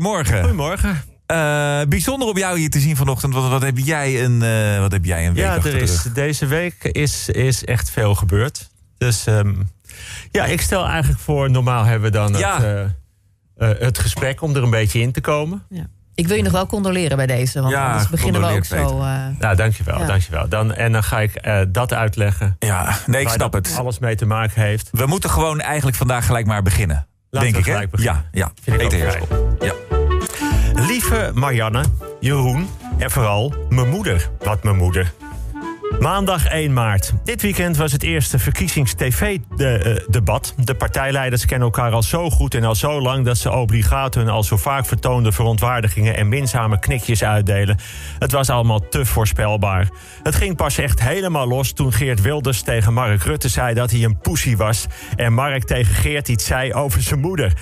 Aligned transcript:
Morgen. 0.00 0.38
Goedemorgen. 0.38 0.90
Uh, 0.90 1.80
bijzonder 1.88 2.28
om 2.28 2.38
jou 2.38 2.58
hier 2.58 2.70
te 2.70 2.80
zien 2.80 2.96
vanochtend. 2.96 3.34
Wat, 3.34 3.48
wat 3.48 3.62
heb 3.62 3.78
jij 3.78 4.24
een, 4.24 4.42
uh, 4.42 4.78
wat 4.78 4.92
heb 4.92 5.04
jij 5.04 5.26
een 5.26 5.34
week 5.34 5.44
Ja, 5.44 5.56
er 5.56 5.76
is, 5.76 6.02
deze 6.02 6.46
week 6.46 6.84
is, 6.84 7.28
is 7.28 7.64
echt 7.64 7.90
veel 7.90 8.14
gebeurd. 8.14 8.70
Dus 8.98 9.26
um, 9.26 9.70
ja, 10.30 10.44
ik 10.44 10.60
stel 10.60 10.86
eigenlijk 10.86 11.20
voor... 11.20 11.50
normaal 11.50 11.84
hebben 11.84 12.10
we 12.10 12.16
dan 12.16 12.32
ja. 12.32 12.62
het, 12.62 12.92
uh, 13.58 13.68
het 13.78 13.98
gesprek 13.98 14.42
om 14.42 14.56
er 14.56 14.62
een 14.62 14.70
beetje 14.70 15.00
in 15.00 15.12
te 15.12 15.20
komen. 15.20 15.62
Ja. 15.68 15.86
Ik 16.14 16.26
wil 16.26 16.36
je 16.36 16.42
nog 16.42 16.52
wel 16.52 16.66
condoleren 16.66 17.16
bij 17.16 17.26
deze, 17.26 17.60
want 17.60 17.72
ja, 17.72 17.90
anders 17.90 18.08
beginnen 18.08 18.40
we 18.40 18.46
ook 18.46 18.64
zo... 18.64 18.98
Uh... 18.98 19.26
Nou, 19.38 19.56
dankjewel, 19.56 19.98
ja. 19.98 20.06
dankjewel. 20.06 20.48
Dan, 20.48 20.74
en 20.74 20.92
dan 20.92 21.02
ga 21.02 21.20
ik 21.20 21.46
uh, 21.46 21.60
dat 21.68 21.92
uitleggen. 21.92 22.56
Ja, 22.58 22.96
nee, 23.06 23.22
ik 23.22 23.28
snap 23.28 23.52
het. 23.52 23.76
alles 23.78 23.98
mee 23.98 24.16
te 24.16 24.26
maken 24.26 24.62
heeft. 24.62 24.88
We 24.92 25.06
moeten 25.06 25.30
gewoon 25.30 25.60
eigenlijk 25.60 25.96
vandaag 25.96 26.26
gelijk 26.26 26.46
maar 26.46 26.62
beginnen. 26.62 27.06
Laten 27.30 27.52
denk 27.52 27.64
we 27.64 27.70
ik, 27.70 27.78
hè? 27.78 27.88
Beginnen. 27.88 28.24
Ja, 28.32 28.40
ja. 28.40 28.52
Vind 28.62 28.80
ik 28.80 28.86
ook 28.86 28.92
Ja. 28.92 29.49
Lieve 30.86 31.30
Marianne, 31.34 31.84
Jeroen 32.20 32.68
en 32.98 33.10
vooral 33.10 33.54
mijn 33.68 33.88
moeder. 33.88 34.30
Wat 34.38 34.62
mijn 34.62 34.76
moeder. 34.76 35.12
Maandag 35.98 36.46
1 36.46 36.72
maart. 36.72 37.12
Dit 37.24 37.42
weekend 37.42 37.76
was 37.76 37.92
het 37.92 38.02
eerste 38.02 38.38
verkiezings-TV-debat. 38.38 40.54
De 40.56 40.74
partijleiders 40.74 41.44
kennen 41.44 41.66
elkaar 41.66 41.92
al 41.92 42.02
zo 42.02 42.30
goed 42.30 42.54
en 42.54 42.64
al 42.64 42.74
zo 42.74 43.00
lang 43.00 43.24
dat 43.24 43.38
ze 43.38 43.50
obligaat 43.50 44.14
hun 44.14 44.28
al 44.28 44.42
zo 44.42 44.56
vaak 44.56 44.86
vertoonde 44.86 45.32
verontwaardigingen 45.32 46.16
en 46.16 46.28
minzame 46.28 46.78
knikjes 46.78 47.24
uitdelen. 47.24 47.78
Het 48.18 48.32
was 48.32 48.50
allemaal 48.50 48.88
te 48.88 49.04
voorspelbaar. 49.04 49.88
Het 50.22 50.34
ging 50.34 50.56
pas 50.56 50.78
echt 50.78 51.02
helemaal 51.02 51.48
los 51.48 51.72
toen 51.72 51.92
Geert 51.92 52.20
Wilders 52.20 52.62
tegen 52.62 52.92
Mark 52.92 53.22
Rutte 53.22 53.48
zei 53.48 53.74
dat 53.74 53.90
hij 53.90 54.04
een 54.04 54.18
poesie 54.18 54.56
was. 54.56 54.86
En 55.16 55.32
Mark 55.32 55.64
tegen 55.64 55.94
Geert 55.94 56.28
iets 56.28 56.46
zei 56.46 56.74
over 56.74 57.02
zijn 57.02 57.20
moeder. 57.20 57.52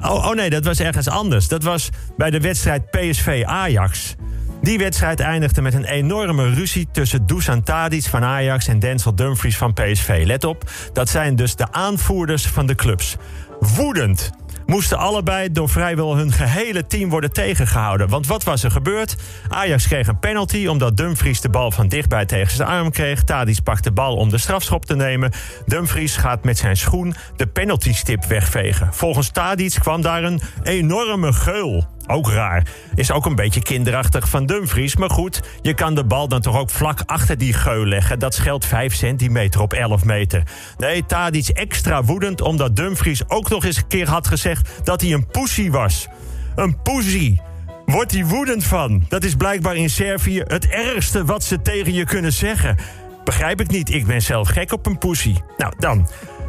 Oh, 0.00 0.26
oh 0.26 0.34
nee, 0.34 0.50
dat 0.50 0.64
was 0.64 0.80
ergens 0.80 1.08
anders. 1.08 1.48
Dat 1.48 1.62
was 1.62 1.88
bij 2.16 2.30
de 2.30 2.40
wedstrijd 2.40 2.90
PSV-Ajax. 2.90 4.14
Die 4.62 4.78
wedstrijd 4.78 5.20
eindigde 5.20 5.62
met 5.62 5.74
een 5.74 5.84
enorme 5.84 6.50
ruzie 6.50 6.88
tussen 6.92 7.26
Dusan 7.26 7.62
Tadic 7.62 8.04
van 8.04 8.24
Ajax 8.24 8.68
en 8.68 8.78
Denzel 8.78 9.14
Dumfries 9.14 9.56
van 9.56 9.72
PSV. 9.72 10.22
Let 10.26 10.44
op, 10.44 10.70
dat 10.92 11.08
zijn 11.08 11.36
dus 11.36 11.56
de 11.56 11.72
aanvoerders 11.72 12.46
van 12.46 12.66
de 12.66 12.74
clubs. 12.74 13.16
Woedend 13.60 14.30
moesten 14.68 14.98
allebei 14.98 15.52
door 15.52 15.68
vrijwel 15.68 16.16
hun 16.16 16.32
gehele 16.32 16.86
team 16.86 17.10
worden 17.10 17.32
tegengehouden. 17.32 18.08
Want 18.08 18.26
wat 18.26 18.44
was 18.44 18.64
er 18.64 18.70
gebeurd? 18.70 19.16
Ajax 19.48 19.86
kreeg 19.86 20.06
een 20.06 20.18
penalty 20.18 20.66
omdat 20.66 20.96
Dumfries 20.96 21.40
de 21.40 21.48
bal 21.48 21.70
van 21.70 21.88
dichtbij 21.88 22.26
tegen 22.26 22.56
zijn 22.56 22.68
arm 22.68 22.90
kreeg. 22.90 23.24
Tadic 23.24 23.62
pakt 23.62 23.84
de 23.84 23.92
bal 23.92 24.16
om 24.16 24.28
de 24.28 24.38
strafschop 24.38 24.84
te 24.84 24.96
nemen. 24.96 25.32
Dumfries 25.66 26.16
gaat 26.16 26.44
met 26.44 26.58
zijn 26.58 26.76
schoen 26.76 27.14
de 27.36 27.46
penaltystip 27.46 28.24
wegvegen. 28.24 28.94
Volgens 28.94 29.30
Tadic 29.30 29.76
kwam 29.80 30.02
daar 30.02 30.24
een 30.24 30.40
enorme 30.62 31.32
geul. 31.32 31.86
Ook 32.10 32.30
raar. 32.30 32.66
Is 32.94 33.10
ook 33.10 33.26
een 33.26 33.34
beetje 33.34 33.62
kinderachtig 33.62 34.28
van 34.28 34.46
Dumfries. 34.46 34.96
Maar 34.96 35.10
goed, 35.10 35.40
je 35.62 35.74
kan 35.74 35.94
de 35.94 36.04
bal 36.04 36.28
dan 36.28 36.40
toch 36.40 36.56
ook 36.56 36.70
vlak 36.70 37.00
achter 37.06 37.38
die 37.38 37.52
geul 37.52 37.86
leggen. 37.86 38.18
Dat 38.18 38.34
scheelt 38.34 38.64
5 38.64 38.94
centimeter 38.94 39.60
op 39.60 39.72
11 39.72 40.04
meter. 40.04 40.42
Nee, 40.76 41.06
Tadic 41.06 41.48
extra 41.48 42.04
woedend 42.04 42.40
omdat 42.40 42.76
Dumfries 42.76 43.28
ook 43.28 43.48
nog 43.48 43.64
eens 43.64 43.76
een 43.76 43.86
keer 43.86 44.08
had 44.08 44.26
gezegd 44.26 44.70
dat 44.84 45.00
hij 45.00 45.12
een 45.12 45.26
poesie 45.26 45.72
was. 45.72 46.08
Een 46.54 46.82
poesie. 46.82 47.40
Wordt 47.86 48.12
hij 48.12 48.24
woedend 48.24 48.64
van? 48.64 49.04
Dat 49.08 49.24
is 49.24 49.34
blijkbaar 49.34 49.76
in 49.76 49.90
Servië 49.90 50.42
het 50.46 50.66
ergste 50.66 51.24
wat 51.24 51.44
ze 51.44 51.62
tegen 51.62 51.92
je 51.92 52.04
kunnen 52.04 52.32
zeggen. 52.32 52.76
Begrijp 53.24 53.60
ik 53.60 53.68
niet, 53.68 53.90
ik 53.90 54.06
ben 54.06 54.22
zelf 54.22 54.48
gek 54.48 54.72
op 54.72 54.86
een 54.86 54.98
poesie. 54.98 55.42
Nou, 55.56 55.72
dan. 55.78 56.08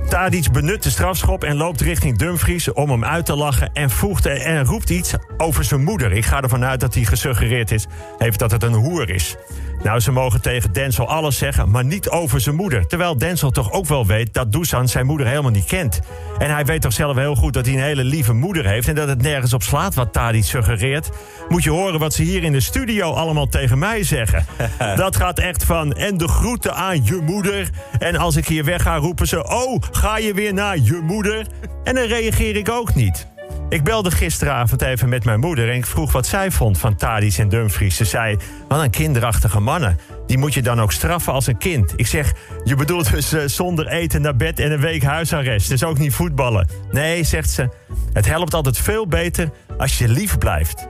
Tadic 0.09 0.51
benut 0.51 0.83
de 0.83 0.89
strafschop 0.89 1.43
en 1.43 1.55
loopt 1.55 1.81
richting 1.81 2.17
Dumfries 2.17 2.73
om 2.73 2.89
hem 2.89 3.05
uit 3.05 3.25
te 3.25 3.35
lachen 3.35 3.69
en, 3.73 3.89
voegt 3.89 4.25
en 4.25 4.65
roept 4.65 4.89
iets 4.89 5.13
over 5.37 5.63
zijn 5.63 5.83
moeder. 5.83 6.11
Ik 6.11 6.25
ga 6.25 6.41
ervan 6.41 6.63
uit 6.63 6.79
dat 6.79 6.93
hij 6.93 7.03
gesuggereerd 7.03 7.71
is, 7.71 7.87
heeft 8.17 8.39
dat 8.39 8.51
het 8.51 8.63
een 8.63 8.73
hoer 8.73 9.09
is. 9.09 9.35
Nou, 9.83 9.99
ze 9.99 10.11
mogen 10.11 10.41
tegen 10.41 10.73
Denzel 10.73 11.07
alles 11.07 11.37
zeggen, 11.37 11.69
maar 11.69 11.85
niet 11.85 12.09
over 12.09 12.41
zijn 12.41 12.55
moeder. 12.55 12.87
Terwijl 12.87 13.17
Denzel 13.17 13.51
toch 13.51 13.71
ook 13.71 13.85
wel 13.85 14.05
weet 14.05 14.33
dat 14.33 14.51
Dusan 14.51 14.87
zijn 14.87 15.05
moeder 15.05 15.27
helemaal 15.27 15.51
niet 15.51 15.65
kent. 15.65 15.99
En 16.37 16.53
hij 16.53 16.65
weet 16.65 16.81
toch 16.81 16.93
zelf 16.93 17.17
heel 17.17 17.35
goed 17.35 17.53
dat 17.53 17.65
hij 17.65 17.75
een 17.75 17.81
hele 17.81 18.03
lieve 18.03 18.33
moeder 18.33 18.65
heeft... 18.65 18.87
en 18.87 18.95
dat 18.95 19.07
het 19.07 19.21
nergens 19.21 19.53
op 19.53 19.63
slaat 19.63 19.93
wat 19.93 20.13
Tadic 20.13 20.43
suggereert. 20.43 21.09
Moet 21.49 21.63
je 21.63 21.69
horen 21.69 21.99
wat 21.99 22.13
ze 22.13 22.23
hier 22.23 22.43
in 22.43 22.51
de 22.51 22.59
studio 22.59 23.11
allemaal 23.11 23.47
tegen 23.47 23.79
mij 23.79 24.03
zeggen. 24.03 24.45
dat 24.95 25.15
gaat 25.15 25.39
echt 25.39 25.63
van, 25.63 25.93
en 25.93 26.17
de 26.17 26.27
groeten 26.27 26.75
aan 26.75 27.05
je 27.05 27.19
moeder. 27.25 27.69
En 27.99 28.15
als 28.15 28.35
ik 28.35 28.47
hier 28.47 28.63
weg 28.63 28.81
ga, 28.81 28.95
roepen 28.95 29.27
ze... 29.27 29.49
oh, 29.49 29.81
ga 29.91 30.17
je 30.17 30.33
weer 30.33 30.53
naar 30.53 30.77
je 30.77 30.99
moeder? 31.03 31.47
En 31.83 31.95
dan 31.95 32.05
reageer 32.05 32.55
ik 32.55 32.69
ook 32.69 32.95
niet. 32.95 33.27
Ik 33.69 33.83
belde 33.83 34.11
gisteravond 34.11 34.81
even 34.81 35.09
met 35.09 35.25
mijn 35.25 35.39
moeder 35.39 35.69
en 35.69 35.75
ik 35.75 35.85
vroeg 35.85 36.11
wat 36.11 36.27
zij 36.27 36.51
vond 36.51 36.77
van 36.77 36.95
Tadis 36.95 37.37
en 37.37 37.49
Dumfries. 37.49 37.95
Ze 37.95 38.05
zei, 38.05 38.37
wat 38.67 38.81
een 38.81 38.89
kinderachtige 38.89 39.59
mannen. 39.59 39.97
Die 40.27 40.37
moet 40.37 40.53
je 40.53 40.61
dan 40.61 40.81
ook 40.81 40.91
straffen 40.91 41.33
als 41.33 41.47
een 41.47 41.57
kind. 41.57 41.93
Ik 41.95 42.07
zeg, 42.07 42.33
je 42.63 42.75
bedoelt 42.75 43.11
dus 43.11 43.33
uh, 43.33 43.41
zonder 43.45 43.87
eten 43.87 44.21
naar 44.21 44.35
bed 44.35 44.59
en 44.59 44.71
een 44.71 44.79
week 44.79 45.03
huisarrest. 45.03 45.69
Dus 45.69 45.83
ook 45.83 45.97
niet 45.97 46.13
voetballen. 46.13 46.67
Nee, 46.91 47.23
zegt 47.23 47.49
ze, 47.49 47.69
het 48.13 48.25
helpt 48.25 48.53
altijd 48.53 48.77
veel 48.77 49.07
beter 49.07 49.49
als 49.77 49.97
je 49.97 50.07
lief 50.07 50.37
blijft. 50.37 50.87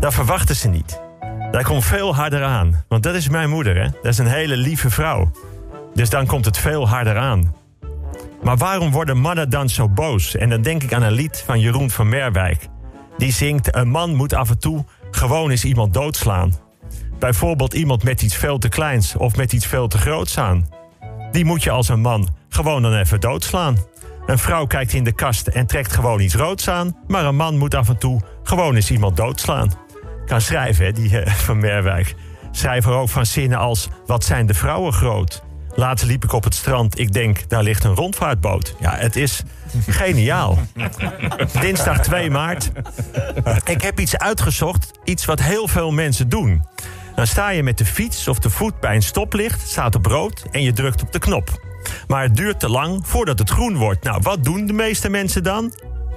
Dat 0.00 0.14
verwachten 0.14 0.56
ze 0.56 0.68
niet. 0.68 1.00
Dat 1.50 1.62
komt 1.62 1.84
veel 1.84 2.14
harder 2.14 2.44
aan. 2.44 2.84
Want 2.88 3.02
dat 3.02 3.14
is 3.14 3.28
mijn 3.28 3.50
moeder, 3.50 3.76
hè. 3.76 3.88
Dat 4.02 4.12
is 4.12 4.18
een 4.18 4.26
hele 4.26 4.56
lieve 4.56 4.90
vrouw. 4.90 5.30
Dus 5.94 6.10
dan 6.10 6.26
komt 6.26 6.44
het 6.44 6.58
veel 6.58 6.88
harder 6.88 7.16
aan. 7.16 7.61
Maar 8.42 8.56
waarom 8.56 8.90
worden 8.90 9.18
mannen 9.18 9.50
dan 9.50 9.68
zo 9.68 9.88
boos? 9.88 10.36
En 10.36 10.48
dan 10.48 10.62
denk 10.62 10.82
ik 10.82 10.92
aan 10.92 11.02
een 11.02 11.12
lied 11.12 11.42
van 11.46 11.60
Jeroen 11.60 11.90
van 11.90 12.08
Merwijk. 12.08 12.68
Die 13.16 13.32
zingt: 13.32 13.76
Een 13.76 13.88
man 13.88 14.14
moet 14.14 14.34
af 14.34 14.50
en 14.50 14.58
toe 14.58 14.84
gewoon 15.10 15.50
eens 15.50 15.64
iemand 15.64 15.94
doodslaan. 15.94 16.54
Bijvoorbeeld 17.18 17.74
iemand 17.74 18.02
met 18.02 18.22
iets 18.22 18.36
veel 18.36 18.58
te 18.58 18.68
kleins 18.68 19.16
of 19.16 19.36
met 19.36 19.52
iets 19.52 19.66
veel 19.66 19.88
te 19.88 19.98
groots 19.98 20.38
aan. 20.38 20.68
Die 21.30 21.44
moet 21.44 21.62
je 21.62 21.70
als 21.70 21.88
een 21.88 22.00
man 22.00 22.28
gewoon 22.48 22.82
dan 22.82 22.94
even 22.94 23.20
doodslaan. 23.20 23.76
Een 24.26 24.38
vrouw 24.38 24.66
kijkt 24.66 24.92
in 24.92 25.04
de 25.04 25.12
kast 25.12 25.46
en 25.46 25.66
trekt 25.66 25.92
gewoon 25.92 26.20
iets 26.20 26.34
roods 26.34 26.68
aan. 26.68 26.96
Maar 27.06 27.24
een 27.24 27.36
man 27.36 27.58
moet 27.58 27.74
af 27.74 27.88
en 27.88 27.98
toe 27.98 28.20
gewoon 28.42 28.74
eens 28.74 28.90
iemand 28.90 29.16
doodslaan. 29.16 29.72
Kan 30.26 30.40
schrijven, 30.40 30.84
hè, 30.84 30.92
die 30.92 31.10
uh, 31.10 31.26
van 31.26 31.58
Merwijk. 31.58 32.14
Schrijver 32.50 32.92
ook 32.92 33.08
van 33.08 33.26
zinnen 33.26 33.58
als: 33.58 33.88
Wat 34.06 34.24
zijn 34.24 34.46
de 34.46 34.54
vrouwen 34.54 34.92
groot? 34.92 35.42
Laatst 35.74 36.04
liep 36.04 36.24
ik 36.24 36.32
op 36.32 36.44
het 36.44 36.54
strand. 36.54 36.98
Ik 36.98 37.12
denk, 37.12 37.48
daar 37.48 37.62
ligt 37.62 37.84
een 37.84 37.94
rondvaartboot. 37.94 38.74
Ja, 38.80 38.96
het 38.96 39.16
is 39.16 39.42
geniaal. 39.86 40.58
Dinsdag 41.60 41.98
2 42.00 42.30
maart. 42.30 42.70
Ik 43.64 43.82
heb 43.82 44.00
iets 44.00 44.18
uitgezocht. 44.18 44.90
Iets 45.04 45.24
wat 45.24 45.40
heel 45.40 45.68
veel 45.68 45.90
mensen 45.90 46.28
doen. 46.28 46.64
Dan 47.14 47.26
sta 47.26 47.50
je 47.50 47.62
met 47.62 47.78
de 47.78 47.84
fiets 47.84 48.28
of 48.28 48.38
de 48.38 48.50
voet 48.50 48.80
bij 48.80 48.94
een 48.94 49.02
stoplicht, 49.02 49.68
staat 49.68 49.94
op 49.94 50.06
rood 50.06 50.44
en 50.50 50.62
je 50.62 50.72
drukt 50.72 51.02
op 51.02 51.12
de 51.12 51.18
knop. 51.18 51.60
Maar 52.06 52.22
het 52.22 52.36
duurt 52.36 52.60
te 52.60 52.68
lang 52.68 53.06
voordat 53.06 53.38
het 53.38 53.50
groen 53.50 53.76
wordt. 53.76 54.04
Nou, 54.04 54.18
wat 54.22 54.44
doen 54.44 54.66
de 54.66 54.72
meeste 54.72 55.08
mensen 55.08 55.42
dan? 55.42 55.72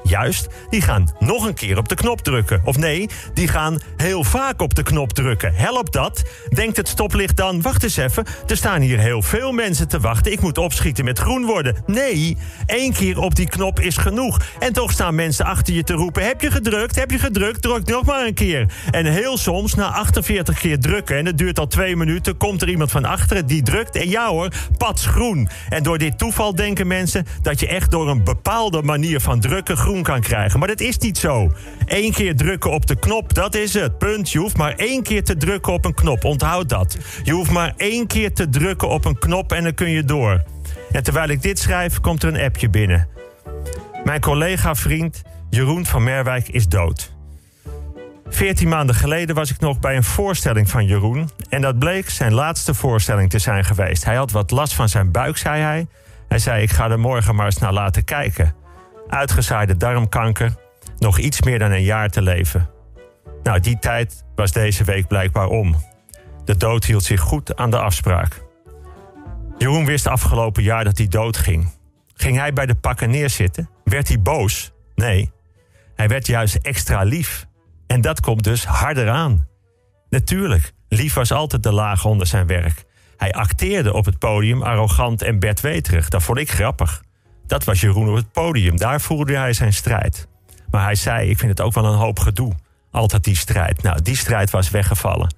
Juist, 0.08 0.48
die 0.70 0.82
gaan 0.82 1.10
nog 1.20 1.46
een 1.46 1.54
keer 1.54 1.78
op 1.78 1.90
de 1.90 1.96
knop 1.96 2.22
drukken. 2.22 2.62
Of 2.64 2.78
nee, 2.78 3.10
die 3.34 3.48
gaan 3.48 3.80
heel 3.98 4.24
vaak 4.24 4.62
op 4.62 4.76
de 4.76 4.84
knop 4.84 5.14
drukken. 5.14 5.54
Helpt 5.54 5.94
dat? 5.94 6.24
Denkt 6.50 6.78
het 6.78 6.88
stoplicht 6.88 7.38
dan, 7.38 7.62
wacht 7.62 7.84
eens 7.84 7.98
even... 7.98 8.26
er 8.48 8.58
staan 8.58 8.82
hier 8.82 9.00
heel 9.00 9.22
veel 9.22 9.52
mensen 9.52 9.88
te 9.88 10.00
wachten. 10.00 10.32
Ik 10.32 10.42
moet 10.42 10.58
opschieten 10.58 11.06
met 11.06 11.20
groen 11.20 11.46
worden. 11.46 11.76
Nee, 11.86 12.38
één 12.66 12.94
keer 12.94 13.20
op 13.20 13.36
die 13.36 13.50
knop 13.50 13.80
is 13.80 13.98
genoeg. 13.98 14.42
En 14.60 14.74
toch 14.74 14.92
staan 14.92 15.16
mensen 15.16 15.46
achter 15.46 15.74
je 15.74 15.84
te 15.84 15.94
roepen... 15.94 16.26
heb 16.26 16.42
je 16.42 16.52
gedrukt, 16.52 16.96
heb 16.96 17.12
je 17.12 17.20
gedrukt, 17.20 17.62
druk 17.62 17.86
nog 17.86 18.06
maar 18.06 18.26
een 18.26 18.34
keer. 18.34 18.72
En 18.92 19.06
heel 19.06 19.38
soms, 19.38 19.74
na 19.74 19.88
48 19.88 20.60
keer 20.60 20.80
drukken... 20.80 21.18
en 21.18 21.26
het 21.26 21.38
duurt 21.38 21.60
al 21.60 21.68
twee 21.68 21.96
minuten, 21.96 22.38
komt 22.38 22.62
er 22.62 22.70
iemand 22.70 22.92
van 22.92 23.06
achteren 23.06 23.46
die 23.46 23.64
drukt... 23.64 23.96
en 23.96 24.10
ja 24.10 24.30
hoor, 24.30 24.50
pats 24.78 25.06
groen. 25.06 25.50
En 25.70 25.84
door 25.84 25.98
dit 25.98 26.18
toeval 26.18 26.56
denken 26.56 26.88
mensen... 26.88 27.26
dat 27.42 27.60
je 27.60 27.68
echt 27.68 27.92
door 27.92 28.10
een 28.10 28.24
bepaalde 28.24 28.82
manier 28.82 29.20
van 29.20 29.40
drukken 29.40 29.78
groen 29.78 29.95
kan 30.04 30.22
krijgen. 30.22 30.60
Maar 30.60 30.68
dat 30.68 30.80
is 30.80 30.98
niet 30.98 31.18
zo. 31.18 31.52
Eén 31.86 32.12
keer 32.12 32.36
drukken 32.36 32.72
op 32.72 32.86
de 32.86 33.00
knop, 33.00 33.34
dat 33.34 33.56
is 33.56 33.74
het. 33.74 33.98
Punt. 33.98 34.32
Je 34.32 34.40
hoeft 34.40 34.58
maar 34.58 34.74
één 34.76 35.04
keer 35.04 35.24
te 35.24 35.38
drukken 35.38 35.74
op 35.74 35.86
een 35.86 35.94
knop. 35.94 36.24
Onthoud 36.24 36.70
dat. 36.70 36.98
Je 37.24 37.32
hoeft 37.32 37.52
maar 37.52 37.74
één 37.78 38.08
keer 38.08 38.34
te 38.34 38.50
drukken 38.50 38.90
op 38.90 39.06
een 39.06 39.20
knop 39.20 39.52
en 39.52 39.64
dan 39.64 39.74
kun 39.74 39.90
je 39.90 40.04
door. 40.04 40.44
En 40.92 41.04
terwijl 41.04 41.30
ik 41.30 41.42
dit 41.42 41.60
schrijf, 41.60 42.00
komt 42.00 42.24
er 42.24 42.34
een 42.34 42.42
appje 42.42 42.70
binnen. 42.70 43.08
Mijn 44.04 44.22
collega-vriend 44.22 45.22
Jeroen 45.50 45.86
van 45.86 46.04
Merwijk 46.04 46.48
is 46.48 46.68
dood. 46.68 47.14
Veertien 48.28 48.70
maanden 48.70 48.96
geleden 48.96 49.36
was 49.36 49.52
ik 49.52 49.60
nog 49.60 49.80
bij 49.80 49.96
een 49.96 50.04
voorstelling 50.04 50.70
van 50.70 50.86
Jeroen. 50.86 51.30
En 51.50 51.62
dat 51.62 51.80
bleek 51.80 52.10
zijn 52.10 52.34
laatste 52.34 52.74
voorstelling 52.74 53.30
te 53.30 53.40
zijn 53.40 53.64
geweest. 53.64 54.06
Hij 54.06 54.16
had 54.16 54.32
wat 54.32 54.52
last 54.52 54.74
van 54.74 54.90
zijn 54.90 55.12
buik, 55.12 55.38
zei 55.38 55.62
hij. 55.62 55.88
Hij 56.28 56.40
zei: 56.40 56.62
Ik 56.62 56.72
ga 56.72 56.90
er 56.90 57.00
morgen 57.00 57.36
maar 57.36 57.46
eens 57.46 57.58
naar 57.58 57.74
laten 57.74 58.04
kijken 58.04 58.56
uitgezaaide 59.08 59.78
darmkanker, 59.78 60.56
nog 60.98 61.20
iets 61.20 61.42
meer 61.42 61.60
dan 61.60 61.72
een 61.72 61.84
jaar 61.84 62.10
te 62.10 62.22
leven. 62.22 62.70
Nou, 63.44 63.60
die 63.60 63.80
tijd 63.80 64.24
was 64.36 64.52
deze 64.52 64.84
week 64.84 65.08
blijkbaar 65.08 65.48
om. 65.48 65.76
De 66.46 66.58
dood 66.58 66.86
hield 66.86 67.04
zich 67.04 67.22
goed 67.22 67.56
aan 67.56 67.72
de 67.72 67.80
afspraak. 67.80 68.44
Jeroen 69.58 69.86
wist 69.86 70.08
afgelopen 70.08 70.64
jaar 70.64 70.84
dat 70.84 70.98
hij 70.98 71.08
dood 71.08 71.38
ging. 71.38 71.70
Ging 72.14 72.38
hij 72.38 72.54
bij 72.54 72.66
de 72.66 72.76
pakken 72.76 73.10
neerzitten? 73.10 73.70
Werd 73.84 74.08
hij 74.08 74.22
boos? 74.22 74.72
Nee. 74.96 75.32
Hij 75.96 76.08
werd 76.08 76.28
juist 76.28 76.56
extra 76.56 77.04
lief. 77.04 77.46
En 77.88 78.02
dat 78.02 78.20
komt 78.20 78.44
dus 78.44 78.66
harder 78.66 79.10
aan. 79.10 79.48
Natuurlijk, 80.10 80.76
Lief 80.90 81.14
was 81.14 81.32
altijd 81.32 81.64
de 81.64 81.72
laag 81.72 82.06
onder 82.06 82.28
zijn 82.28 82.48
werk. 82.48 82.84
Hij 83.18 83.34
acteerde 83.34 83.94
op 83.94 84.06
het 84.06 84.20
podium 84.20 84.64
arrogant 84.64 85.22
en 85.22 85.40
bedweterig. 85.40 86.10
Dat 86.10 86.24
vond 86.24 86.38
ik 86.38 86.52
grappig. 86.52 87.04
Dat 87.48 87.64
was 87.64 87.82
Jeroen 87.82 88.10
op 88.10 88.16
het 88.16 88.32
podium. 88.32 88.78
Daar 88.78 89.02
voerde 89.02 89.38
hij 89.38 89.54
zijn 89.54 89.74
strijd. 89.74 90.28
Maar 90.70 90.84
hij 90.84 90.96
zei: 90.96 91.30
Ik 91.30 91.38
vind 91.38 91.52
het 91.52 91.62
ook 91.62 91.74
wel 91.74 91.86
een 91.86 91.98
hoop 91.98 92.20
gedoe. 92.20 92.54
Altijd 92.92 93.24
die 93.24 93.36
strijd. 93.36 93.84
Nou, 93.84 94.02
die 94.02 94.16
strijd 94.16 94.50
was 94.50 94.70
weggevallen. 94.70 95.34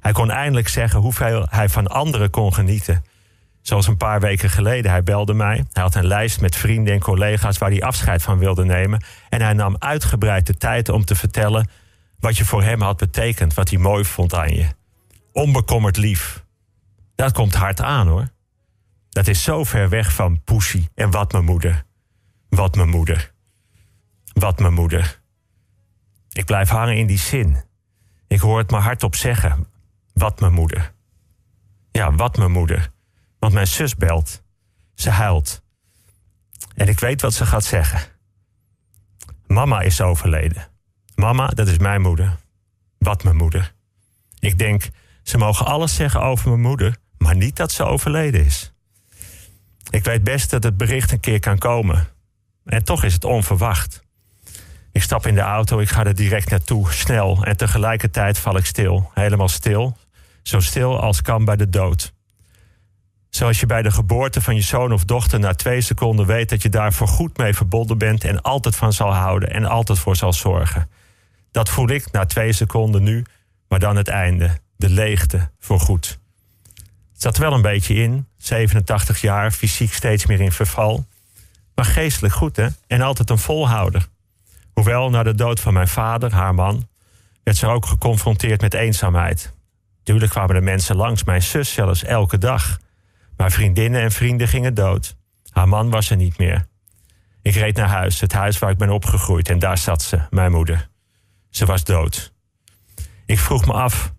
Hij 0.00 0.12
kon 0.12 0.30
eindelijk 0.30 0.68
zeggen 0.68 1.00
hoeveel 1.00 1.46
hij 1.50 1.68
van 1.68 1.86
anderen 1.86 2.30
kon 2.30 2.54
genieten. 2.54 3.04
Zoals 3.62 3.86
een 3.86 3.96
paar 3.96 4.20
weken 4.20 4.50
geleden. 4.50 4.90
Hij 4.90 5.02
belde 5.02 5.34
mij. 5.34 5.64
Hij 5.72 5.82
had 5.82 5.94
een 5.94 6.06
lijst 6.06 6.40
met 6.40 6.56
vrienden 6.56 6.94
en 6.94 7.00
collega's 7.00 7.58
waar 7.58 7.70
hij 7.70 7.82
afscheid 7.82 8.22
van 8.22 8.38
wilde 8.38 8.64
nemen. 8.64 9.04
En 9.28 9.42
hij 9.42 9.52
nam 9.52 9.76
uitgebreid 9.78 10.46
de 10.46 10.56
tijd 10.56 10.88
om 10.88 11.04
te 11.04 11.14
vertellen 11.14 11.70
wat 12.20 12.36
je 12.36 12.44
voor 12.44 12.62
hem 12.62 12.80
had 12.80 12.96
betekend. 12.96 13.54
Wat 13.54 13.70
hij 13.70 13.78
mooi 13.78 14.04
vond 14.04 14.34
aan 14.34 14.54
je. 14.54 14.66
Onbekommerd 15.32 15.96
lief. 15.96 16.44
Dat 17.14 17.32
komt 17.32 17.54
hard 17.54 17.80
aan 17.80 18.08
hoor. 18.08 18.28
Dat 19.08 19.26
is 19.26 19.42
zo 19.42 19.64
ver 19.64 19.88
weg 19.88 20.12
van 20.12 20.42
Poesie 20.44 20.88
en 20.94 21.10
wat 21.10 21.32
mijn 21.32 21.44
moeder. 21.44 21.84
Wat 22.48 22.76
mijn 22.76 22.88
moeder. 22.88 23.32
Wat 24.32 24.58
mijn 24.58 24.74
moeder. 24.74 25.20
Ik 26.32 26.44
blijf 26.44 26.68
hangen 26.68 26.96
in 26.96 27.06
die 27.06 27.18
zin. 27.18 27.62
Ik 28.26 28.40
hoor 28.40 28.58
het 28.58 28.70
maar 28.70 28.82
hardop 28.82 29.14
zeggen. 29.14 29.66
Wat 30.12 30.40
mijn 30.40 30.52
moeder. 30.52 30.92
Ja, 31.90 32.14
wat 32.14 32.36
mijn 32.36 32.50
moeder. 32.50 32.90
Want 33.38 33.52
mijn 33.52 33.66
zus 33.66 33.96
belt. 33.96 34.42
Ze 34.94 35.10
huilt. 35.10 35.62
En 36.74 36.88
ik 36.88 37.00
weet 37.00 37.20
wat 37.20 37.34
ze 37.34 37.46
gaat 37.46 37.64
zeggen. 37.64 38.00
Mama 39.46 39.80
is 39.80 40.00
overleden. 40.00 40.68
Mama, 41.14 41.46
dat 41.46 41.68
is 41.68 41.78
mijn 41.78 42.00
moeder. 42.00 42.36
Wat 42.98 43.24
mijn 43.24 43.36
moeder. 43.36 43.74
Ik 44.38 44.58
denk, 44.58 44.88
ze 45.22 45.38
mogen 45.38 45.66
alles 45.66 45.94
zeggen 45.94 46.22
over 46.22 46.48
mijn 46.48 46.60
moeder, 46.60 46.96
maar 47.18 47.36
niet 47.36 47.56
dat 47.56 47.72
ze 47.72 47.84
overleden 47.84 48.44
is. 48.44 48.72
Ik 49.90 50.04
weet 50.04 50.24
best 50.24 50.50
dat 50.50 50.62
het 50.62 50.76
bericht 50.76 51.12
een 51.12 51.20
keer 51.20 51.40
kan 51.40 51.58
komen. 51.58 52.08
En 52.64 52.84
toch 52.84 53.04
is 53.04 53.12
het 53.12 53.24
onverwacht. 53.24 54.02
Ik 54.92 55.02
stap 55.02 55.26
in 55.26 55.34
de 55.34 55.40
auto, 55.40 55.78
ik 55.78 55.88
ga 55.88 56.04
er 56.04 56.14
direct 56.14 56.50
naartoe, 56.50 56.92
snel. 56.92 57.44
En 57.44 57.56
tegelijkertijd 57.56 58.38
val 58.38 58.56
ik 58.56 58.66
stil, 58.66 59.10
helemaal 59.14 59.48
stil. 59.48 59.96
Zo 60.42 60.60
stil 60.60 61.00
als 61.00 61.22
kan 61.22 61.44
bij 61.44 61.56
de 61.56 61.68
dood. 61.68 62.12
Zoals 63.30 63.60
je 63.60 63.66
bij 63.66 63.82
de 63.82 63.90
geboorte 63.90 64.40
van 64.40 64.54
je 64.54 64.60
zoon 64.60 64.92
of 64.92 65.04
dochter 65.04 65.38
na 65.38 65.54
twee 65.54 65.80
seconden 65.80 66.26
weet 66.26 66.48
dat 66.48 66.62
je 66.62 66.68
daar 66.68 66.92
voor 66.92 67.08
goed 67.08 67.36
mee 67.36 67.54
verbonden 67.54 67.98
bent 67.98 68.24
en 68.24 68.42
altijd 68.42 68.76
van 68.76 68.92
zal 68.92 69.14
houden 69.14 69.50
en 69.50 69.64
altijd 69.64 69.98
voor 69.98 70.16
zal 70.16 70.32
zorgen. 70.32 70.90
Dat 71.50 71.68
voel 71.68 71.88
ik 71.88 72.10
na 72.12 72.24
twee 72.24 72.52
seconden 72.52 73.02
nu, 73.02 73.24
maar 73.68 73.78
dan 73.78 73.96
het 73.96 74.08
einde, 74.08 74.58
de 74.76 74.90
leegte 74.90 75.50
voor 75.58 75.80
goed. 75.80 76.18
Zat 77.18 77.36
wel 77.36 77.52
een 77.52 77.62
beetje 77.62 77.94
in, 77.94 78.28
87 78.36 79.20
jaar, 79.20 79.50
fysiek 79.50 79.92
steeds 79.92 80.26
meer 80.26 80.40
in 80.40 80.52
verval. 80.52 81.06
Maar 81.74 81.84
geestelijk 81.84 82.34
goed, 82.34 82.56
hè? 82.56 82.66
En 82.86 83.00
altijd 83.00 83.30
een 83.30 83.38
volhouder. 83.38 84.06
Hoewel, 84.72 85.10
na 85.10 85.22
de 85.22 85.34
dood 85.34 85.60
van 85.60 85.72
mijn 85.72 85.88
vader, 85.88 86.32
haar 86.32 86.54
man, 86.54 86.88
werd 87.42 87.56
ze 87.56 87.66
ook 87.66 87.86
geconfronteerd 87.86 88.60
met 88.60 88.74
eenzaamheid. 88.74 89.52
Tuurlijk 90.02 90.30
kwamen 90.30 90.54
de 90.54 90.60
mensen 90.60 90.96
langs, 90.96 91.24
mijn 91.24 91.42
zus 91.42 91.72
zelfs 91.72 92.04
elke 92.04 92.38
dag. 92.38 92.78
Maar 93.36 93.50
vriendinnen 93.50 94.00
en 94.00 94.12
vrienden 94.12 94.48
gingen 94.48 94.74
dood. 94.74 95.16
Haar 95.50 95.68
man 95.68 95.90
was 95.90 96.10
er 96.10 96.16
niet 96.16 96.38
meer. 96.38 96.66
Ik 97.42 97.54
reed 97.54 97.76
naar 97.76 97.88
huis, 97.88 98.20
het 98.20 98.32
huis 98.32 98.58
waar 98.58 98.70
ik 98.70 98.78
ben 98.78 98.90
opgegroeid, 98.90 99.48
en 99.48 99.58
daar 99.58 99.78
zat 99.78 100.02
ze, 100.02 100.20
mijn 100.30 100.52
moeder. 100.52 100.88
Ze 101.50 101.66
was 101.66 101.84
dood. 101.84 102.32
Ik 103.26 103.38
vroeg 103.38 103.66
me 103.66 103.72
af 103.72 104.12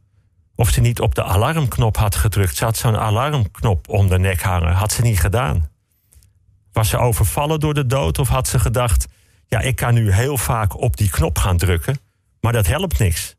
of 0.59 0.69
ze 0.69 0.81
niet 0.81 0.99
op 0.99 1.15
de 1.15 1.23
alarmknop 1.23 1.97
had 1.97 2.15
gedrukt. 2.15 2.55
Ze 2.55 2.63
had 2.63 2.77
zo'n 2.77 2.97
alarmknop 2.97 3.89
om 3.89 4.07
de 4.07 4.19
nek 4.19 4.41
hangen. 4.41 4.73
Had 4.73 4.91
ze 4.91 5.01
niet 5.01 5.19
gedaan. 5.19 5.69
Was 6.71 6.89
ze 6.89 6.97
overvallen 6.97 7.59
door 7.59 7.73
de 7.73 7.85
dood 7.85 8.19
of 8.19 8.27
had 8.27 8.47
ze 8.47 8.59
gedacht: 8.59 9.07
ja, 9.47 9.59
ik 9.59 9.75
kan 9.75 9.93
nu 9.93 10.11
heel 10.11 10.37
vaak 10.37 10.81
op 10.81 10.97
die 10.97 11.09
knop 11.09 11.37
gaan 11.37 11.57
drukken, 11.57 11.99
maar 12.41 12.53
dat 12.53 12.67
helpt 12.67 12.99
niks. 12.99 13.35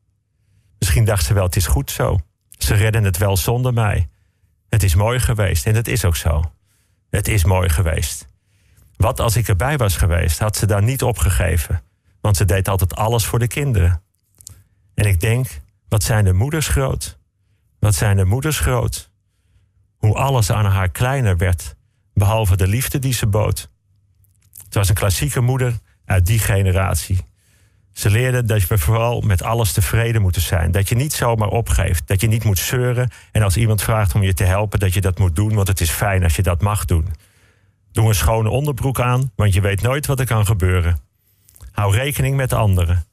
Misschien 0.78 1.04
dacht 1.04 1.24
ze 1.24 1.34
wel: 1.34 1.44
het 1.44 1.56
is 1.56 1.66
goed 1.66 1.90
zo. 1.90 2.18
Ze 2.58 2.74
redden 2.74 3.04
het 3.04 3.18
wel 3.18 3.36
zonder 3.36 3.72
mij. 3.72 4.08
Het 4.68 4.82
is 4.82 4.94
mooi 4.94 5.18
geweest 5.18 5.66
en 5.66 5.74
het 5.74 5.88
is 5.88 6.04
ook 6.04 6.16
zo. 6.16 6.52
Het 7.10 7.28
is 7.28 7.44
mooi 7.44 7.68
geweest. 7.68 8.26
Wat 8.96 9.20
als 9.20 9.36
ik 9.36 9.48
erbij 9.48 9.76
was 9.76 9.96
geweest, 9.96 10.38
had 10.38 10.56
ze 10.56 10.66
daar 10.66 10.82
niet 10.82 11.02
opgegeven. 11.02 11.82
Want 12.20 12.36
ze 12.36 12.44
deed 12.44 12.68
altijd 12.68 12.94
alles 12.94 13.24
voor 13.24 13.38
de 13.38 13.48
kinderen. 13.48 14.02
En 14.94 15.04
ik 15.04 15.20
denk, 15.20 15.48
wat 15.90 16.02
zijn 16.02 16.24
de 16.24 16.32
moeders 16.32 16.68
groot? 16.68 17.18
Wat 17.78 17.94
zijn 17.94 18.16
de 18.16 18.24
moeders 18.24 18.58
groot? 18.58 19.10
Hoe 19.96 20.14
alles 20.14 20.50
aan 20.52 20.64
haar 20.64 20.88
kleiner 20.88 21.36
werd, 21.36 21.74
behalve 22.14 22.56
de 22.56 22.66
liefde 22.66 22.98
die 22.98 23.12
ze 23.12 23.26
bood. 23.26 23.70
Het 24.64 24.74
was 24.74 24.88
een 24.88 24.94
klassieke 24.94 25.40
moeder 25.40 25.78
uit 26.04 26.26
die 26.26 26.38
generatie. 26.38 27.18
Ze 27.92 28.10
leerde 28.10 28.44
dat 28.44 28.66
we 28.66 28.78
vooral 28.78 29.20
met 29.20 29.42
alles 29.42 29.72
tevreden 29.72 30.22
moeten 30.22 30.42
zijn. 30.42 30.70
Dat 30.70 30.88
je 30.88 30.94
niet 30.94 31.12
zomaar 31.12 31.48
opgeeft. 31.48 32.06
Dat 32.06 32.20
je 32.20 32.26
niet 32.26 32.44
moet 32.44 32.58
zeuren. 32.58 33.10
En 33.32 33.42
als 33.42 33.56
iemand 33.56 33.82
vraagt 33.82 34.14
om 34.14 34.22
je 34.22 34.34
te 34.34 34.44
helpen, 34.44 34.78
dat 34.78 34.94
je 34.94 35.00
dat 35.00 35.18
moet 35.18 35.36
doen. 35.36 35.54
Want 35.54 35.68
het 35.68 35.80
is 35.80 35.90
fijn 35.90 36.22
als 36.22 36.36
je 36.36 36.42
dat 36.42 36.60
mag 36.60 36.84
doen. 36.84 37.06
Doe 37.92 38.08
een 38.08 38.14
schone 38.14 38.48
onderbroek 38.48 39.00
aan, 39.00 39.32
want 39.36 39.54
je 39.54 39.60
weet 39.60 39.82
nooit 39.82 40.06
wat 40.06 40.20
er 40.20 40.26
kan 40.26 40.46
gebeuren. 40.46 40.98
Hou 41.72 41.94
rekening 41.94 42.36
met 42.36 42.50
de 42.50 42.56
anderen. 42.56 43.04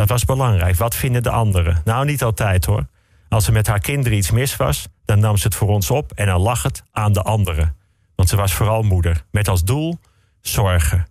Dat 0.00 0.08
was 0.08 0.24
belangrijk. 0.24 0.76
Wat 0.76 0.94
vinden 0.94 1.22
de 1.22 1.30
anderen? 1.30 1.80
Nou, 1.84 2.04
niet 2.04 2.22
altijd 2.22 2.64
hoor. 2.64 2.86
Als 3.28 3.46
er 3.46 3.52
met 3.52 3.66
haar 3.66 3.78
kinderen 3.78 4.18
iets 4.18 4.30
mis 4.30 4.56
was, 4.56 4.88
dan 5.04 5.18
nam 5.18 5.36
ze 5.36 5.46
het 5.46 5.56
voor 5.56 5.68
ons 5.68 5.90
op 5.90 6.12
en 6.12 6.26
dan 6.26 6.40
lag 6.40 6.62
het 6.62 6.82
aan 6.92 7.12
de 7.12 7.22
anderen. 7.22 7.76
Want 8.14 8.28
ze 8.28 8.36
was 8.36 8.54
vooral 8.54 8.82
moeder. 8.82 9.24
Met 9.30 9.48
als 9.48 9.64
doel 9.64 9.98
zorgen. 10.40 11.06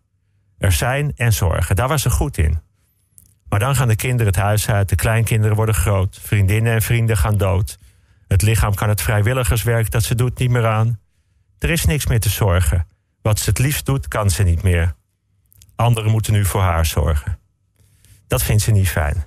Er 0.58 0.72
zijn 0.72 1.12
en 1.16 1.34
zorgen. 1.34 1.76
Daar 1.76 1.88
was 1.88 2.02
ze 2.02 2.10
goed 2.10 2.38
in. 2.38 2.60
Maar 3.50 3.60
dan 3.60 3.76
gaan 3.76 3.88
de 3.88 3.96
kinderen 3.96 4.34
het 4.34 4.42
huis 4.42 4.70
uit, 4.70 4.90
de 4.90 4.96
kleinkinderen 4.96 5.56
worden 5.56 5.76
groot, 5.76 6.20
vriendinnen 6.22 6.74
en 6.74 6.82
vrienden 6.82 7.18
gaan 7.18 7.38
dood. 7.38 7.78
Het 8.28 8.42
lichaam 8.42 8.74
kan 8.74 8.90
het 8.90 9.02
vrijwilligerswerk 9.02 9.92
dat 9.92 10.04
ze 10.04 10.16
doet 10.16 10.40
niet 10.40 10.50
meer 10.50 10.68
aan. 10.68 11.00
Er 11.60 11.70
is 11.70 11.86
niks 11.86 12.08
meer 12.08 12.20
te 12.20 12.30
zorgen. 12.30 12.88
Wat 13.22 13.40
ze 13.40 13.50
het 13.50 13.60
liefst 13.60 13.86
doet, 13.86 14.08
kan 14.08 14.30
ze 14.30 14.44
niet 14.44 14.64
meer. 14.64 14.94
Anderen 15.76 16.12
moeten 16.12 16.34
nu 16.34 16.46
voor 16.46 16.62
haar 16.62 16.86
zorgen. 16.86 17.40
Dat 18.30 18.44
vindt 18.44 18.64
ze 18.64 18.72
niet 18.72 18.90
fijn. 18.90 19.26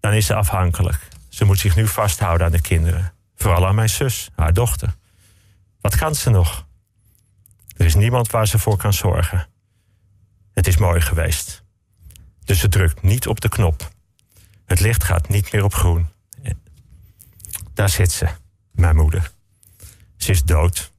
Dan 0.00 0.12
is 0.12 0.26
ze 0.26 0.34
afhankelijk. 0.34 1.08
Ze 1.28 1.44
moet 1.44 1.58
zich 1.58 1.76
nu 1.76 1.86
vasthouden 1.86 2.46
aan 2.46 2.52
de 2.52 2.60
kinderen. 2.60 3.12
Vooral 3.36 3.66
aan 3.66 3.74
mijn 3.74 3.88
zus, 3.88 4.30
haar 4.36 4.52
dochter. 4.52 4.94
Wat 5.80 5.96
kan 5.96 6.14
ze 6.14 6.30
nog? 6.30 6.66
Er 7.76 7.86
is 7.86 7.94
niemand 7.94 8.30
waar 8.30 8.46
ze 8.46 8.58
voor 8.58 8.76
kan 8.76 8.92
zorgen. 8.92 9.48
Het 10.52 10.66
is 10.66 10.76
mooi 10.76 11.00
geweest. 11.00 11.62
Dus 12.44 12.58
ze 12.58 12.68
drukt 12.68 13.02
niet 13.02 13.26
op 13.26 13.40
de 13.40 13.48
knop. 13.48 13.90
Het 14.64 14.80
licht 14.80 15.04
gaat 15.04 15.28
niet 15.28 15.52
meer 15.52 15.64
op 15.64 15.74
groen. 15.74 16.08
Daar 17.74 17.88
zit 17.88 18.12
ze, 18.12 18.28
mijn 18.70 18.96
moeder. 18.96 19.30
Ze 20.16 20.30
is 20.30 20.42
dood. 20.42 20.92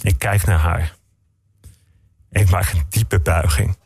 Ik 0.00 0.18
kijk 0.18 0.44
naar 0.44 0.58
haar. 0.58 0.96
Ik 2.30 2.50
maak 2.50 2.72
een 2.72 2.86
diepe 2.88 3.20
buiging. 3.20 3.76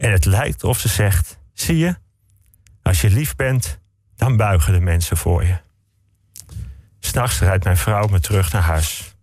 En 0.00 0.12
het 0.12 0.24
lijkt 0.24 0.64
of 0.64 0.78
ze 0.78 0.88
zegt: 0.88 1.38
Zie 1.52 1.78
je, 1.78 1.96
als 2.82 3.00
je 3.00 3.10
lief 3.10 3.36
bent, 3.36 3.78
dan 4.16 4.36
buigen 4.36 4.72
de 4.72 4.80
mensen 4.80 5.16
voor 5.16 5.44
je. 5.44 5.56
S'nachts 7.00 7.40
rijdt 7.40 7.64
mijn 7.64 7.76
vrouw 7.76 8.06
me 8.06 8.20
terug 8.20 8.52
naar 8.52 8.62
huis. 8.62 9.14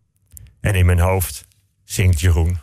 En 0.59 0.75
in 0.75 0.85
mijn 0.85 0.99
hoofd 0.99 1.47
zingt 1.83 2.19
Jeroen. 2.19 2.59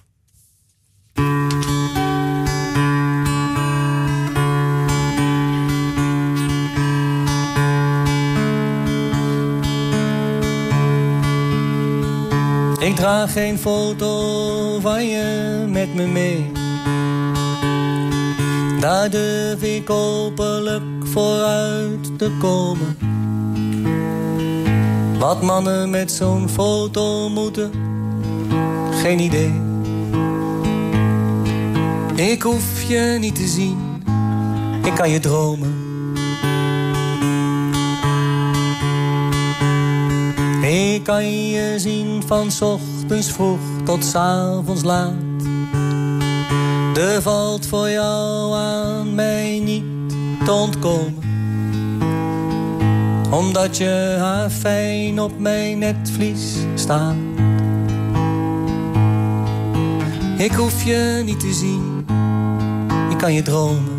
Ik 12.79 12.97
draag 12.97 13.33
geen 13.33 13.59
foto 13.59 14.81
van 14.81 15.07
je 15.07 15.65
met 15.69 15.95
me 15.95 16.07
mee. 16.07 16.54
Daar 18.85 19.11
durf 19.11 19.63
ik 19.63 19.91
openlijk 19.91 21.07
vooruit 21.13 22.19
te 22.19 22.31
komen. 22.39 22.97
Wat 25.19 25.43
mannen 25.43 25.91
met 25.91 26.13
zo'n 26.13 26.49
foto 26.49 27.29
moeten, 27.29 27.71
geen 28.91 29.19
idee. 29.19 29.53
Ik 32.15 32.43
hoef 32.43 32.83
je 32.83 33.17
niet 33.21 33.35
te 33.35 33.47
zien, 33.47 34.03
ik 34.85 34.95
kan 34.95 35.11
je 35.11 35.21
dromen. 35.21 35.75
Ik 40.63 41.05
kan 41.05 41.47
je 41.49 41.75
zien 41.79 42.23
van 42.27 42.51
ochtends 42.61 43.33
vroeg 43.33 43.61
tot 43.85 44.15
avonds 44.15 44.83
laat. 44.83 45.34
Er 46.97 47.23
valt 47.23 47.67
voor 47.67 47.91
jou 47.91 48.55
aan 48.55 49.15
mij 49.15 49.61
niet 49.65 49.85
te 50.45 50.53
ontkomen. 50.53 51.23
Omdat 53.31 53.77
je 53.77 54.17
haar 54.19 54.51
fijn 54.51 55.21
op 55.21 55.39
mijn 55.39 55.79
netvlies 55.79 56.57
staat. 56.75 57.15
Ik 60.39 60.53
hoef 60.53 60.83
je 60.83 61.23
niet 61.25 61.41
te 61.41 61.53
zien, 61.53 62.07
ik 63.11 63.19
kan 63.19 63.33
je 63.33 63.43
dromen. 63.43 63.93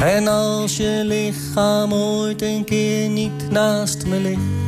En 0.00 0.28
als 0.28 0.76
je 0.76 1.02
lichaam 1.04 1.92
ooit 1.92 2.42
een 2.42 2.64
keer 2.64 3.08
niet 3.08 3.50
naast 3.50 4.06
me 4.06 4.20
ligt. 4.20 4.61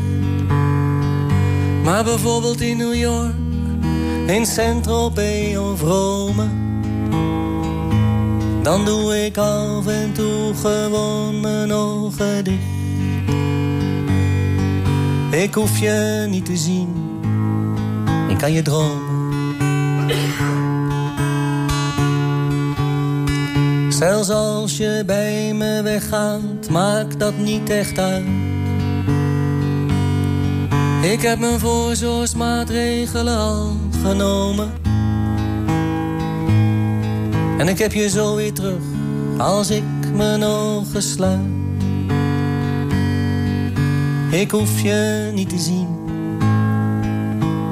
Maar 1.85 2.05
bijvoorbeeld 2.05 2.61
in 2.61 2.77
New 2.77 2.95
York, 2.95 3.35
in 4.27 4.47
Saint-Tropez 4.47 5.57
of 5.57 5.81
Rome. 5.81 6.49
Dan 8.63 8.85
doe 8.85 9.25
ik 9.25 9.37
af 9.37 9.87
en 9.87 10.13
toe 10.13 10.55
gewoon 10.55 11.41
mijn 11.41 11.73
ogen 11.73 12.45
dicht. 12.45 12.59
Ik 15.31 15.55
hoef 15.55 15.79
je 15.79 16.27
niet 16.29 16.45
te 16.45 16.57
zien, 16.57 16.89
ik 18.29 18.39
kan 18.39 18.53
je 18.53 18.63
dromen. 18.63 19.13
Zelfs 23.89 24.31
als 24.31 24.77
je 24.77 25.03
bij 25.07 25.53
me 25.55 25.83
weggaat, 25.83 26.69
maakt 26.71 27.21
dat 27.21 27.37
niet 27.37 27.71
echt 27.71 27.99
uit. 27.99 28.44
Ik 31.13 31.23
heb 31.23 31.39
mijn 31.39 31.59
voorzorgsmaatregelen 31.59 33.39
al 33.39 33.77
genomen. 34.03 34.73
En 37.59 37.69
ik 37.69 37.79
heb 37.79 37.93
je 37.93 38.09
zo 38.09 38.37
weer 38.37 38.53
terug 38.53 38.83
als 39.39 39.71
ik 39.71 39.85
mijn 40.15 40.43
ogen 40.43 41.03
sluit. 41.03 41.41
Ik 44.31 44.51
hoef 44.51 44.81
je 44.81 45.31
niet 45.35 45.49
te 45.49 45.59
zien, 45.59 45.89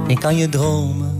ik 0.06 0.20
kan 0.20 0.36
je 0.36 0.48
dromen. 0.48 1.11